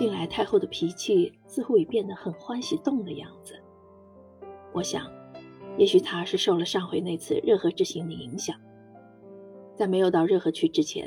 [0.00, 3.54] 近来太后的脾气似乎已变得很欢喜动的样子。
[4.72, 5.12] 我想，
[5.76, 8.58] 也许她是受了上回那次热河之行的影响，
[9.76, 11.06] 在没有到热河去之前，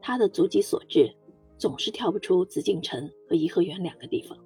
[0.00, 1.14] 她的足迹所至
[1.56, 4.36] 总是跳不出紫禁城和颐和园两个地方。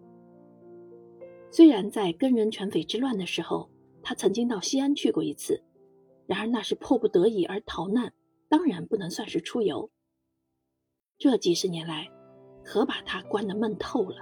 [1.51, 3.71] 虽然在跟人全匪之乱的时候，
[4.03, 5.63] 他曾经到西安去过一次，
[6.27, 8.13] 然而那是迫不得已而逃难，
[8.51, 9.91] 当然不能算是出游。
[11.17, 12.07] 这几十年来，
[12.69, 14.17] 可把他关得闷透了。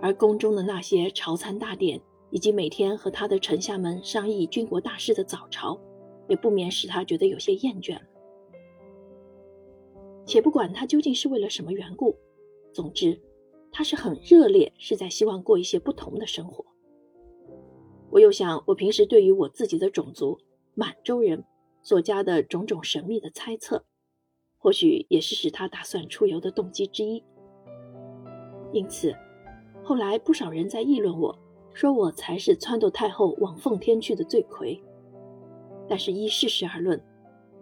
[0.00, 2.00] 而宫中的那些朝参大典，
[2.30, 5.76] 以及每天和他的臣下们商议军国大事的早朝，
[6.28, 8.06] 也不免使他觉得有些厌倦了。
[10.24, 12.16] 且不管他究竟是为了什么缘故，
[12.72, 13.20] 总之。
[13.72, 16.64] 他是很热烈，是在希望过一些不同的生活。
[18.10, 20.38] 我又想，我平时对于我自己的种族
[20.74, 21.44] 满洲人
[21.82, 23.84] 所加的种种神秘的猜测，
[24.60, 27.24] 或许也是使他打算出游的动机之一。
[28.72, 29.12] 因此，
[29.82, 31.36] 后来不少人在议论我，
[31.74, 34.80] 说我才是撺掇太后往奉天去的罪魁。
[35.88, 37.02] 但是依事实而论，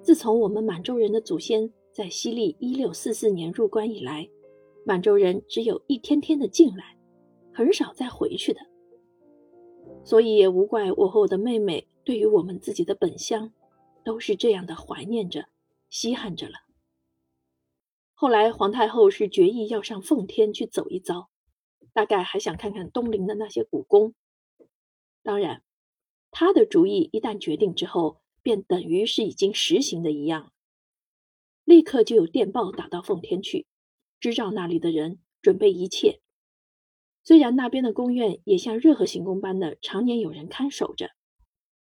[0.03, 4.29] 自从我们满洲人的祖先在西历一六四四年入关以来，
[4.85, 6.97] 满洲人只有一天天的进来，
[7.55, 8.61] 很少再回去的，
[10.05, 13.51] 所以也无怪我和我的妹妹对于我们自己的本乡，
[14.05, 15.47] 都是这样的怀念着、
[15.89, 16.68] 稀罕着了。
[18.21, 21.31] 后来皇太后是决意要上奉天去走一遭，
[21.93, 24.13] 大概还想看看东陵的那些古宫。
[25.23, 25.63] 当然，
[26.33, 30.53] 她的主意一旦决定之后，便等于是已经实行的一样，
[31.63, 33.69] 立刻就有电报打到奉天去。
[34.19, 36.21] 知照那里的人准备一切，
[37.23, 41.13] 虽然那边的宫院也像热河行宫般的常年有人看守着，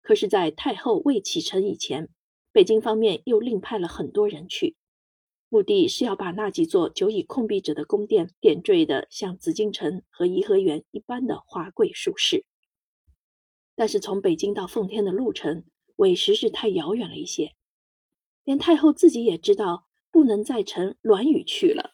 [0.03, 2.09] 可是，在太后未启程以前，
[2.52, 4.75] 北京方面又另派了很多人去，
[5.53, 12.45] 目的是要把那几座久已空闭着的宫殿点缀的像紫禁城和颐和园一般的华贵舒适。
[13.75, 15.66] 但是从北京到奉天的路程，
[15.97, 17.51] 委实是太遥远了一些，
[18.45, 21.91] 连太后自己也知道，不能再乘銮宇去了。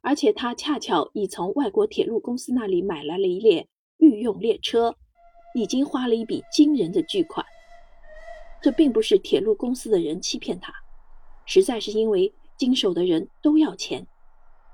[0.00, 3.68] 而且她恰巧已从外国铁路公司那里买来了一列
[3.98, 4.96] 御用列车，
[5.54, 7.44] 已经花了一笔惊人的巨款。
[8.62, 10.72] 这并不是铁路公司的人欺骗他，
[11.44, 14.06] 实在是因为经手的人都要钱，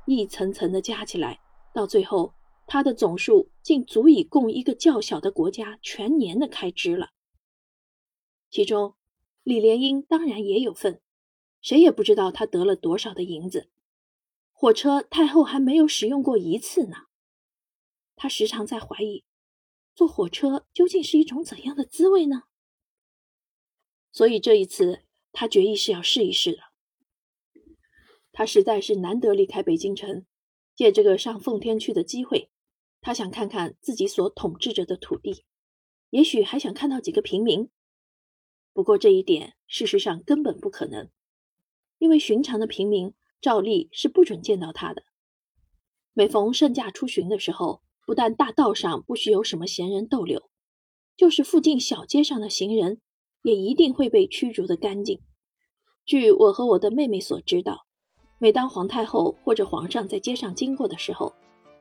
[0.07, 1.41] 一层层的加起来，
[1.75, 2.35] 到最后
[2.67, 7.11] 他的总数竟足以供一个较小的国家全年的开支了。
[8.51, 8.95] 其中，
[9.43, 11.01] 李莲英当然也有份，
[11.61, 13.71] 谁也不知道他得了多少的银子。
[14.53, 17.07] 火车太后还没有使用过一次呢，
[18.15, 19.25] 她时常在怀疑，
[19.95, 22.45] 坐火车究竟是一种怎样的滋味呢？
[24.13, 26.72] 所以这一次，她决意是要试一试的。
[28.43, 30.27] 他实在是难得离开北京城，
[30.75, 32.51] 借这个上奉天去的机会，
[33.01, 35.45] 他想看看自己所统治着的土地，
[36.11, 37.71] 也许还想看到几个平民。
[38.73, 41.09] 不过这一点事实上根本不可能，
[41.99, 43.15] 因为寻常的平民。
[43.41, 45.05] 照例是不准见到他的。
[46.13, 50.51] 每逢圣驾出巡的时候，不但大道上不许有什么闲人逗留，
[51.17, 53.01] 就是附近小街上的行人，
[53.43, 55.21] 也一定会被驱逐的干净。
[56.05, 57.87] 据我和我的妹妹所知道，
[58.43, 61.33] 每当皇太后或者皇上在街上经过的时候，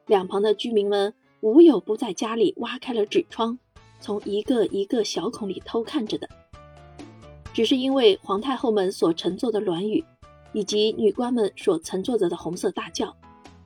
[0.05, 3.57] 两旁的居民们无有不在家里挖开了纸窗，
[3.99, 6.29] 从一个一个小孔里偷看着的。
[7.51, 10.05] 只是因为皇太后们所乘坐的銮宇。
[10.53, 13.15] 以及女官们所乘坐着的红色大轿，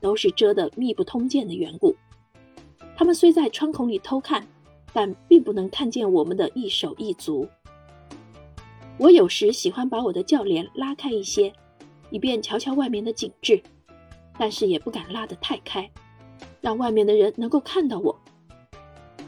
[0.00, 1.94] 都是遮得密不通见的缘故。
[2.96, 4.46] 他们虽在窗孔里偷看，
[4.92, 7.46] 但并不能看见我们的一手一足。
[8.98, 11.52] 我有时喜欢把我的轿帘拉开一些，
[12.10, 13.62] 以便瞧瞧外面的景致，
[14.38, 15.90] 但是也不敢拉得太开，
[16.60, 18.18] 让外面的人能够看到我。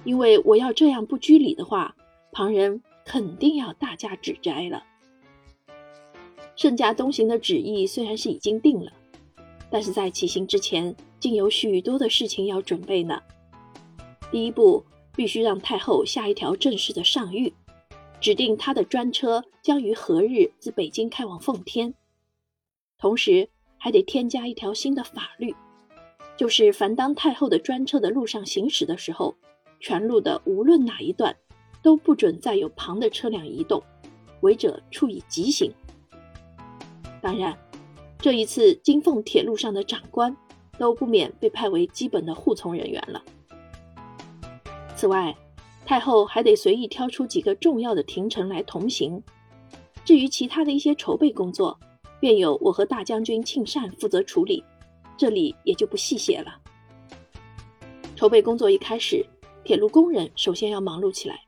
[0.05, 1.95] 因为我要这样不拘礼的话，
[2.33, 4.85] 旁人肯定要大加指摘了。
[6.57, 8.93] 圣驾东行的旨意虽然是已经定了，
[9.71, 13.21] 但是在起行之前，竟有许多的事情要准备呢。
[14.31, 14.85] 第一步，
[15.15, 17.53] 必须让太后下一条正式的上谕，
[18.21, 21.95] 指定她的专车将于何日自北京开往奉天。
[22.99, 23.49] 同时，
[23.79, 25.55] 还得添加一条新的法律，
[26.37, 29.37] 就是凡当太后的专车的路上行驶的时候，
[29.79, 31.37] 全路的无论哪一段，
[31.81, 33.81] 都不准再有旁的车辆移动，
[34.41, 35.73] 违者处以极刑。
[37.23, 37.57] 当然，
[38.19, 40.37] 这一次金凤铁路上的长官
[40.77, 43.23] 都不免被派为基本的护从人员了。
[44.97, 45.37] 此外，
[45.87, 49.23] 太后还得随意挑出几个重要的廷臣来同行。
[50.05, 51.79] 至于其他的一些筹备工作，
[52.21, 54.63] 便由我和大将军庆善负责处理，
[55.17, 56.61] 这里也就不细写了。
[58.17, 59.25] 筹备工作一开始，
[59.65, 61.41] 铁路工人首先要忙碌起来，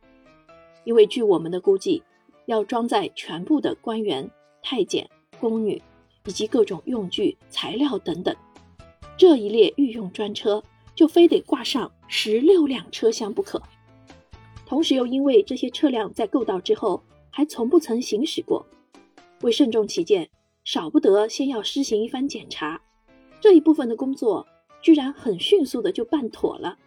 [0.85, 2.03] 因为据我们的估计，
[2.47, 4.31] 要装载全部的官员、
[4.63, 5.09] 太监、
[5.41, 5.83] 宫女
[6.27, 8.35] 以及各种用具、材料等等，
[9.17, 10.63] 这一列御用专车
[10.95, 13.61] 就非得挂上十六辆车厢不可。
[14.65, 18.65] 同时又因为这些车辆在购到之后还从不曾行驶过，
[19.43, 20.29] 为慎重起见，
[20.73, 22.81] 少不得先要施行一番检查。
[23.41, 24.47] 这一部分的工作
[24.81, 26.79] 居然很迅速的就办妥了。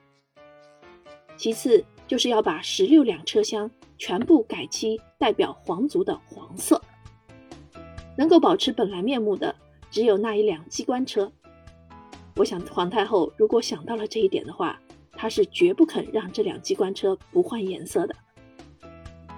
[1.36, 6.82] 其次就是要把十六辆车厢全部改漆代表皇族的黄色，
[8.18, 9.54] 能够保持本来面目的
[9.92, 11.30] 只有那一辆机关车。
[12.38, 14.80] 我想皇太后如果想到了这一点的话。
[15.16, 18.16] 她是绝不肯让这辆机关车不换颜色的，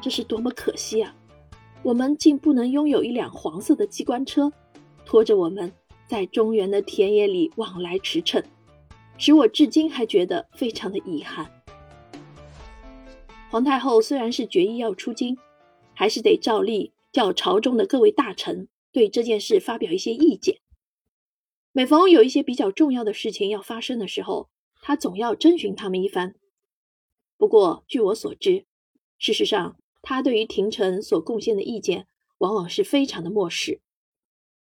[0.01, 1.13] 这是多么可惜啊！
[1.85, 4.51] 我们竟不能拥有一辆黄色的机关车，
[5.05, 5.71] 拖着我们
[6.07, 8.43] 在中原的田野里往来驰骋，
[9.19, 11.61] 使我至今还觉得非常的遗憾。
[13.51, 15.37] 皇太后虽然是决意要出京，
[15.93, 20.57] 还是得照例叫朝中的各位大臣对这件事发表一些意见。
[21.71, 24.49] 每逢有一些比较重要的事情要发生的时候，
[24.81, 26.33] 她总要征询他们一番。
[27.37, 28.65] 不过，据我所知，
[29.19, 32.07] 事实上，他对于廷臣所贡献的意见，
[32.37, 33.81] 往往是非常的漠视，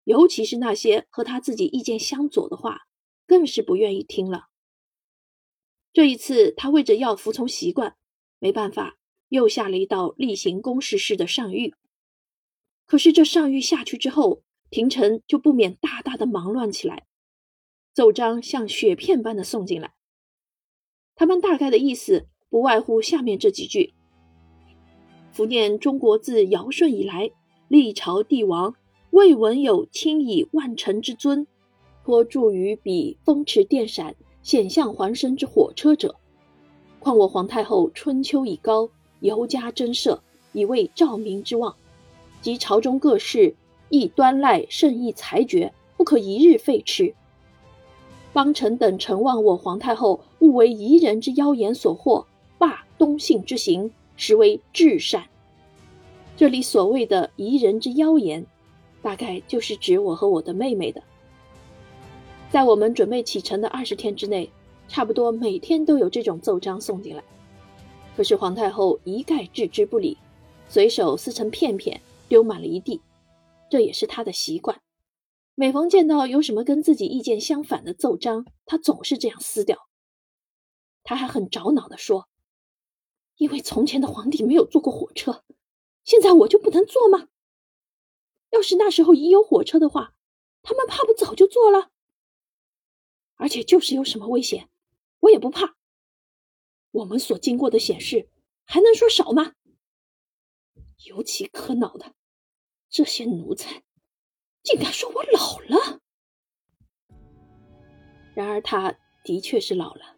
[0.04, 2.84] 尤其是那些和他自己意见相左的话，
[3.26, 4.50] 更是不愿意听了。
[5.92, 7.98] 这一次，他为着要服从习惯，
[8.38, 9.00] 没办法，
[9.30, 11.74] 又下了一道例行公事式的上谕。
[12.86, 17.08] 可是，这上谕下去之后，廷臣就不免大大的忙乱起来，
[17.96, 19.96] 奏章像雪片般的送进来。
[21.16, 23.96] 他们大概的意思不外乎下面这几句
[25.32, 27.32] ：“伏念中国自尧舜以来，
[27.70, 28.76] 历朝帝王
[29.12, 31.48] 未闻有轻以万乘之尊，
[32.04, 34.14] 托住于彼风驰电闪、
[34.44, 36.16] 险象环生之火车者。
[37.00, 38.90] 况我皇太后春秋已高，
[39.22, 41.74] 尤加珍摄，以为照明之望。
[42.42, 43.56] 及朝中各事，
[43.90, 47.14] 亦端赖圣意裁决，不可一日废弛。”
[48.34, 52.26] 邦臣等承望我皇太后勿为夷人之妖言所惑，
[52.58, 53.92] 罢东幸之行，
[54.22, 55.28] 实为至善。
[56.38, 58.46] 这里所谓的夷人之妖言，
[59.02, 61.02] 大概就是指我和我的妹妹的。
[62.52, 64.48] 在我们准备启程的二十天之内，
[64.88, 67.24] 差不多每天都有这种奏章送进来。
[68.16, 70.16] 可是皇太后一概置之不理，
[70.70, 73.02] 随手撕成片片，丢满了一地。
[73.72, 74.80] 这也是她的习惯。
[75.56, 79.80] 每逢见到有什么跟自己意见相反的奏章，她总是这样撕掉。
[81.04, 82.28] 他还很着恼地说
[83.36, 85.44] ：“因为从前的皇帝没有坐过火车，
[86.04, 87.28] 现在我就不能坐吗？
[88.52, 90.14] 要是那时候已有火车的话，
[90.62, 91.90] 他们怕不早就坐了？
[93.36, 94.70] 而且就是有什么危险，
[95.22, 95.76] 我也不怕。
[96.92, 98.30] 我们所经过的险事，
[98.66, 99.56] 还能说少吗？
[101.06, 102.14] 尤其可恼的，
[102.90, 103.84] 这些奴才。”
[104.64, 106.02] 竟敢说我老了！
[108.36, 110.16] 然而他的确是老了。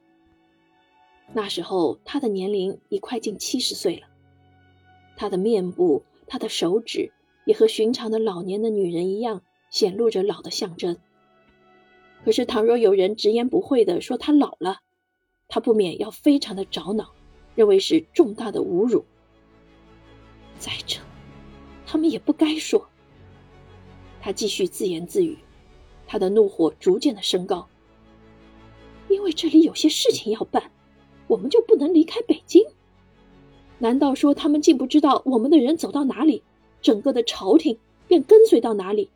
[1.33, 4.07] 那时候他的年龄已快近七十岁了，
[5.17, 7.11] 他的面部、他的手指
[7.45, 10.97] 也和寻常的老年的女人一样，显露着老的象征。
[12.23, 14.81] 可是倘若有人直言不讳的说他老了，
[15.47, 17.11] 他不免要非常的着恼，
[17.55, 19.03] 认为是重大的侮辱。
[20.59, 20.99] 再者，
[21.85, 22.87] 他们也不该说。
[24.21, 25.37] 他继续自言自语，
[26.07, 27.67] 他的怒火逐渐的升高。
[29.09, 30.71] 因为这里有些事情要办，
[31.33, 32.63] 我们就不能离开北京？
[33.79, 36.43] 难道说他们竟不知道我们的人走到哪里，
[36.79, 39.09] 整个的朝廷便跟随到哪里？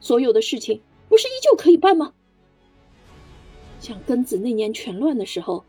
[0.00, 2.14] 所有的事情不是依旧可以办吗？
[3.80, 5.62] 像庚子那年全乱的时候，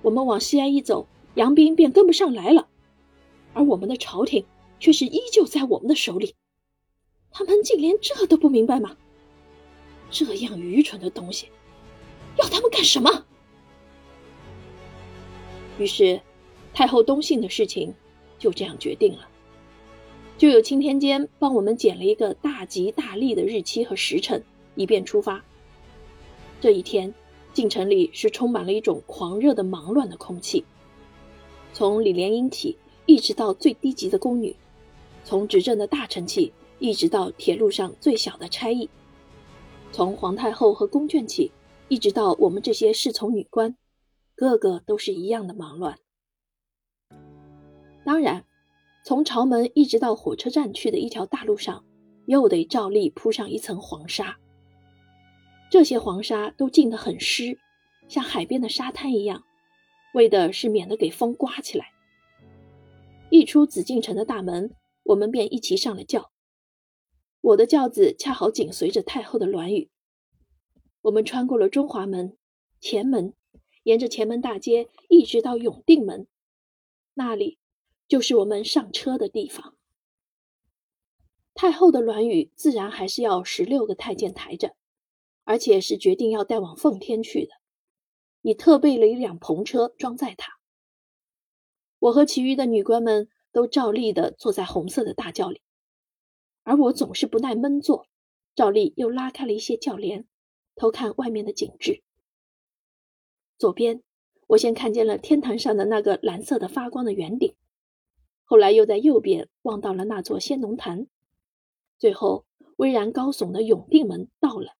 [0.00, 2.66] 我们往西安一走，杨斌便跟不上来了，
[3.52, 4.46] 而我们的朝廷
[4.80, 6.34] 却是依旧在我们的手里。
[7.30, 8.96] 他们竟连这都不明白吗？
[10.10, 11.48] 这样愚蠢的东西，
[12.38, 13.26] 要他们干什么？
[15.78, 16.20] 于是，
[16.74, 17.92] 太后东幸的事情
[18.38, 19.28] 就这样决定了。
[20.38, 24.42] 就有钦天监帮我们拣了一个大吉大利的日期和时辰，
[24.74, 25.44] 以便出发。
[26.60, 27.12] 这一天，
[27.52, 30.64] 进城里是充满了一种狂热的忙乱的空气。
[31.72, 32.76] 从李莲英起，
[33.06, 34.54] 一直到最低级的宫女，
[35.24, 36.52] 从执政的大臣起。
[36.78, 38.90] 一直到铁路上最小的差役，
[39.92, 41.52] 从皇太后和宫眷起，
[41.86, 43.76] 一直到我们这些侍从女官，
[44.34, 45.98] 个个都是一样的忙乱。
[48.04, 48.44] 当然，
[49.04, 51.84] 从朝门一直到火车站去的一条大路上，
[52.26, 54.38] 又得照例铺上一层黄沙。
[55.70, 57.58] 这些黄沙都浸得很湿，
[58.08, 59.44] 像海边的沙滩一样，
[60.14, 61.92] 为的是免得给风刮起来。
[63.30, 64.74] 一出紫禁城的大门，
[65.04, 66.30] 我们便一齐上了轿。
[67.40, 69.88] 我的轿子恰好紧随着太后的銮舆。
[71.02, 72.36] 我们穿过了中华门、
[72.80, 73.34] 前门，
[73.82, 76.26] 沿着前门大街一直到永定门，
[77.14, 77.58] 那里
[78.08, 79.76] 就是我们上车的地方。
[81.54, 84.74] 太后的銮舆自然还是要十六个太监抬着，
[85.44, 87.52] 而且是决定要带往奉天去的，
[88.40, 90.58] 已特备了一辆篷车装载它。
[91.98, 95.60] 我和其余的女官们都照例的坐在红色的大轿里，
[96.62, 98.08] 而我总是不耐闷坐，
[98.54, 100.26] 照例又拉开了一些轿帘。
[100.74, 102.02] 偷看外面的景致。
[103.62, 104.02] 左边，
[104.48, 107.54] 我先看见了天坛上的那个蓝色的发光的圆顶，
[108.42, 111.06] 后来又在右边望到了那座仙农坛，
[111.96, 114.72] 最后巍然高耸的永定门到了。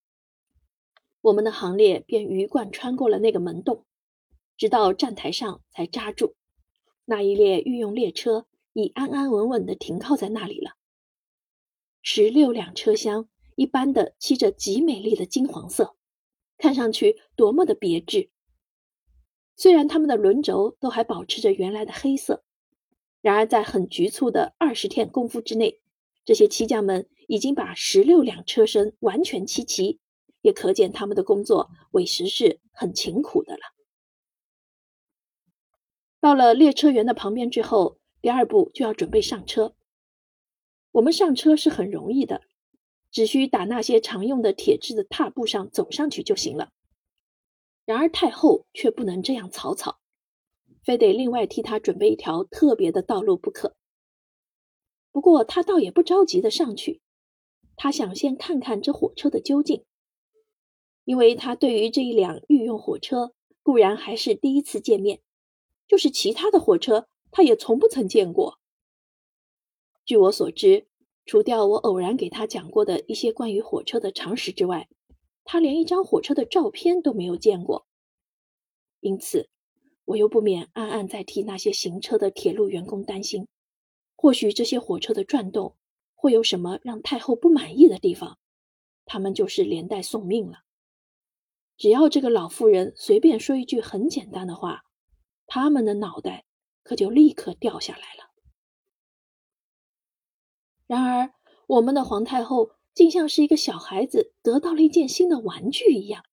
[1.21, 3.85] 我们的行列便鱼贯穿过了那个门洞，
[4.57, 6.35] 直到站台上才扎住。
[7.05, 10.71] 那一列御用列车已安安稳稳地停靠在那里了。
[12.01, 13.29] 十六辆车厢。
[13.55, 15.95] 一般的漆着极美丽的金黄色，
[16.57, 18.31] 看上去多么的别致。
[19.55, 22.43] 虽然他们的轮轴都还保持着原来的黑色，
[23.21, 25.79] 然而在很局促的二十天功夫之内，
[26.25, 29.99] 这些漆匠们已经把十六辆车身完全漆齐，
[30.41, 33.61] 也可见他们的工作委实是很勤苦的了。
[36.19, 39.75] 到了列车员的旁边之后，第二步就要准备上车。
[40.91, 42.41] 我们上车是很容易的。
[43.11, 46.71] 只需打那些常用的铁质的踏步上走上去就行了。
[47.85, 49.99] 然而太后却不能这样草草，
[50.83, 53.75] 非得另外替她准备一条特别的道路不可。
[55.11, 57.01] 不过他倒也不着急的上去，
[57.75, 59.85] 他想先看看这火车的究竟，
[61.03, 65.21] 因为他对于这一辆御用火车固然还是第一次见面，
[65.87, 68.59] 就是其他的火车他也从不曾见过。
[70.05, 70.87] 据我所知。
[71.25, 74.89] 除掉我偶然给他讲过的一些关于火车的常识之外，
[75.43, 77.85] 他连一张火车的照片都没有见过。
[78.99, 79.49] 因此，
[80.05, 83.47] 我又不免暗暗在替那些行车的铁路员工担心：
[84.15, 85.75] 或许这些火车的转动
[86.15, 88.37] 会有什么让太后不满意的地方，
[89.05, 90.59] 他们就是连带送命了。
[91.75, 94.85] 只要这个老妇人随便说一句很简单的话，
[95.47, 96.45] 他们的脑袋
[96.83, 98.31] 可就立刻掉下来了。
[100.87, 101.33] 然而，
[101.67, 106.23] 我们的皇太后竟像是一个小孩子得到了一件新的玩具一样。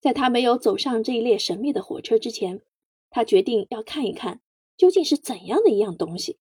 [0.00, 2.60] 在他没有走上这一列神秘的火车之前，
[3.08, 4.40] 他决定要看一看
[4.76, 6.38] 究竟是怎样的一样东西。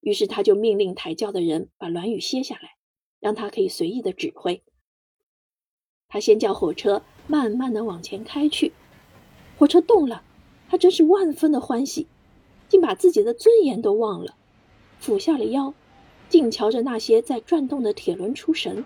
[0.00, 2.76] 于是，他就命令抬轿的人把銮舆卸下来，
[3.18, 4.62] 让他可以随意的指挥。
[6.08, 8.72] 他先叫火车慢慢的往前开去，
[9.58, 10.24] 火车动了，
[10.68, 12.06] 他真是万分的欢喜，
[12.68, 14.36] 竟把自己的尊严都忘了。
[14.98, 15.72] 俯下了腰，
[16.30, 18.84] 静瞧着那些在转动的铁轮出神，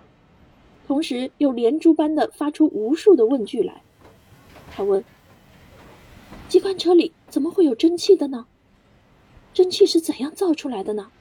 [0.87, 3.83] 同时又连珠般的发出无数的问句来。
[4.71, 5.05] 他问
[6.49, 8.47] ：“机关车里怎么会有蒸汽的呢？
[9.53, 11.11] 蒸汽是怎样造出来的呢？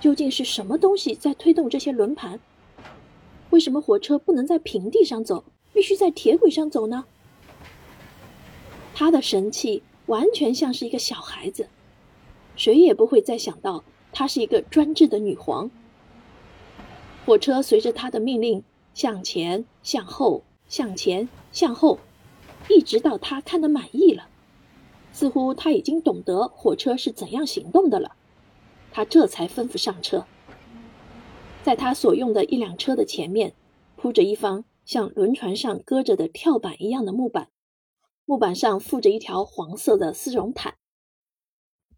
[0.00, 2.40] 究竟是什么东西在推动这些轮盘？
[3.50, 7.04] 为什么火车不能在平地上走，必须在铁轨上走呢？”
[8.92, 11.68] 他的神气完全像是一个小孩子，
[12.56, 13.84] 谁也不会再想到。
[14.12, 15.70] 她是一个专制的女皇。
[17.26, 18.62] 火车随着她的命令
[18.94, 21.98] 向前、向后、向前、向后，
[22.68, 24.28] 一直到她看得满意了，
[25.12, 28.16] 似乎她已经懂得火车是怎样行动的了，
[28.90, 30.24] 她这才吩咐上车。
[31.62, 33.52] 在她所用的一辆车的前面，
[33.96, 37.48] 铺着一方像轮船上搁着的跳板一样的木板，
[38.24, 40.74] 木板上附着一条黄色的丝绒毯。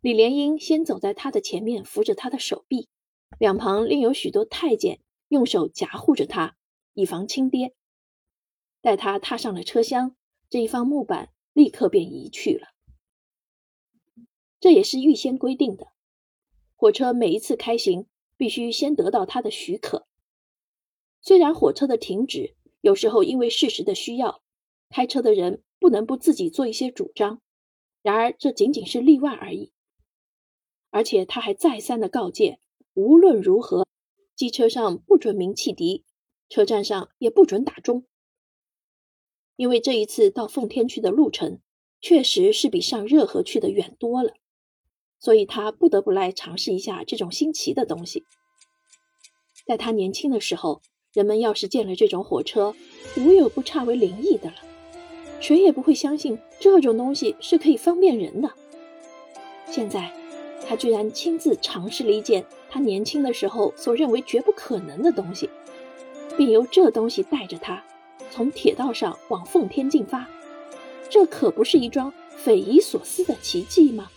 [0.01, 2.89] 李莲英先走在他的前面，扶着他的手臂，
[3.39, 6.57] 两旁另有许多太监用手夹护着他，
[6.95, 7.75] 以防亲爹。
[8.81, 10.17] 待他踏上了车厢，
[10.49, 12.69] 这一方木板立刻便移去了。
[14.59, 15.89] 这也是预先规定的，
[16.77, 18.07] 火车每一次开行
[18.39, 20.07] 必须先得到他的许可。
[21.21, 24.41] 虽然火车的停止有时候因为事实的需要，
[24.89, 27.43] 开车的人不能不自己做一些主张，
[28.01, 29.73] 然而这仅仅是例外而已。
[30.91, 32.59] 而且他还再三的告诫，
[32.95, 33.87] 无论如何，
[34.37, 36.05] 机车上不准鸣汽笛，
[36.49, 38.05] 车站上也不准打钟。
[39.57, 41.61] 因为这一次到奉天去的路程，
[42.01, 44.35] 确实是比上热河去的远多了，
[45.19, 48.25] 所以他不得不来尝试一下这种新奇的东西。
[49.67, 50.81] 在他年轻的时候，
[51.13, 52.75] 人们要是见了这种火车，
[53.17, 54.57] 无有不差为灵异的了。
[55.41, 58.51] 谁也不会相信这种东西是可以方便人的。
[59.71, 60.13] 现在，
[60.69, 65.51] 他居然亲自尝试了一件他年轻的时候所认为绝不可能的东西，
[66.37, 67.83] 并由这东西带着他
[68.31, 70.29] 从铁道上往奉天进发。
[71.09, 74.11] 这可不是一桩匪夷所思的奇迹吗？